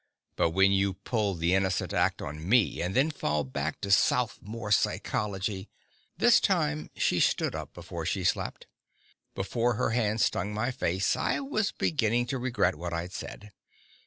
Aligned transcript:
But 0.35 0.49
when 0.49 0.71
you 0.71 0.95
pull 0.95 1.35
the 1.35 1.53
innocent 1.53 1.93
act 1.93 2.23
on 2.23 2.49
me, 2.49 2.81
and 2.81 2.95
then 2.95 3.11
fall 3.11 3.43
back 3.43 3.79
to 3.81 3.91
sophomore 3.91 4.71
psychology" 4.71 5.69
This 6.17 6.39
time 6.39 6.89
she 6.95 7.19
stood 7.19 7.53
up 7.53 7.75
before 7.75 8.07
she 8.07 8.23
slapped. 8.23 8.65
Before 9.35 9.75
her 9.75 9.91
hand 9.91 10.19
stung 10.19 10.55
my 10.55 10.71
face, 10.71 11.15
I 11.15 11.39
was 11.39 11.71
beginning 11.71 12.25
to 12.33 12.39
regret 12.39 12.73
what 12.73 12.93
I'd 12.93 13.13
said. 13.13 13.51